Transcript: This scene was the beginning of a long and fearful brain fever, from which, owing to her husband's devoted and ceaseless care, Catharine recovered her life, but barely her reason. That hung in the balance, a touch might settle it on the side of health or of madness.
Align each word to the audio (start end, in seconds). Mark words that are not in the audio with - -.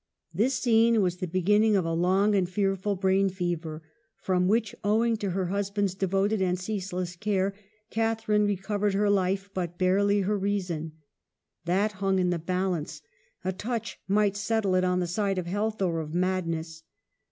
This 0.33 0.55
scene 0.55 1.03
was 1.03 1.17
the 1.17 1.27
beginning 1.27 1.75
of 1.75 1.85
a 1.85 1.93
long 1.93 2.33
and 2.33 2.49
fearful 2.49 2.95
brain 2.95 3.29
fever, 3.29 3.83
from 4.17 4.47
which, 4.47 4.73
owing 4.83 5.15
to 5.17 5.29
her 5.29 5.45
husband's 5.49 5.93
devoted 5.93 6.41
and 6.41 6.57
ceaseless 6.59 7.15
care, 7.15 7.53
Catharine 7.91 8.47
recovered 8.47 8.95
her 8.95 9.11
life, 9.11 9.51
but 9.53 9.77
barely 9.77 10.21
her 10.21 10.39
reason. 10.39 10.93
That 11.65 11.91
hung 12.01 12.17
in 12.17 12.31
the 12.31 12.39
balance, 12.39 13.03
a 13.45 13.53
touch 13.53 13.99
might 14.07 14.35
settle 14.35 14.73
it 14.73 14.83
on 14.83 15.01
the 15.01 15.05
side 15.05 15.37
of 15.37 15.45
health 15.45 15.83
or 15.83 15.99
of 15.99 16.15
madness. 16.15 16.81